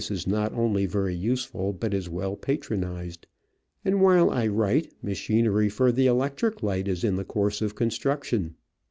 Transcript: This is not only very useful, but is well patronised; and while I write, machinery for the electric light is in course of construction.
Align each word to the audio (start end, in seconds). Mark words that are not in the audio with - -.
This 0.01 0.09
is 0.09 0.25
not 0.25 0.51
only 0.53 0.87
very 0.87 1.13
useful, 1.13 1.73
but 1.73 1.93
is 1.93 2.09
well 2.09 2.35
patronised; 2.35 3.27
and 3.85 4.01
while 4.01 4.31
I 4.31 4.47
write, 4.47 4.91
machinery 5.03 5.69
for 5.69 5.91
the 5.91 6.07
electric 6.07 6.63
light 6.63 6.87
is 6.87 7.03
in 7.03 7.23
course 7.25 7.61
of 7.61 7.75
construction. 7.75 8.55